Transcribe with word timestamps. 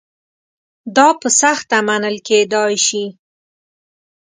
دا 0.95 1.07
په 1.19 1.27
سخته 1.39 1.75
منل 1.87 2.15
کېدای 2.27 2.73
شي. 2.85 3.05